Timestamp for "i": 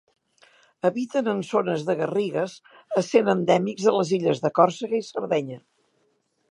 5.03-5.09